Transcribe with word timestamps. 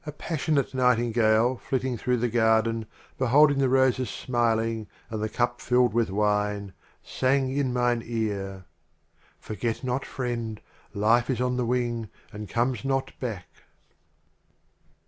A 0.03 0.11
passionate 0.11 0.73
Nightingale 0.73 1.57
flitting 1.57 1.95
through 1.95 2.17
the 2.17 2.27
Garden, 2.27 2.87
Beholding 3.19 3.59
the 3.59 3.69
Roses 3.69 4.09
smiling 4.09 4.87
and 5.11 5.21
the 5.21 5.29
Cup 5.29 5.61
filled 5.61 5.93
with 5.93 6.09
Wine, 6.09 6.73
Sang 7.03 7.55
in 7.55 7.71
mine 7.71 8.01
Ear, 8.03 8.65
"Forget 9.39 9.83
not, 9.83 10.03
Friend, 10.03 10.59
Life 10.95 11.29
is 11.29 11.39
on 11.39 11.55
the 11.57 11.65
Wing 11.67 12.09
and 12.33 12.49
comes 12.49 12.83
not 12.83 13.11
back." 13.19 13.45